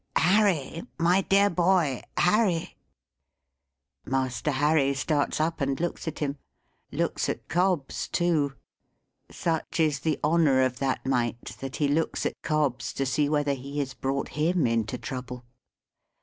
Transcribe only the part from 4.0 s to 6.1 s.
Master Harry starts up and looks